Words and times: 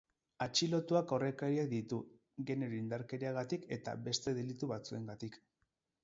Atxilotuak 0.43 1.11
aurrekariak 1.17 1.67
ditu 1.73 1.99
genero 2.49 2.75
indarkeriagatik 2.77 3.67
eta 3.77 3.93
beste 4.09 4.33
delitu 4.39 4.71
batzuengatik. 4.73 5.37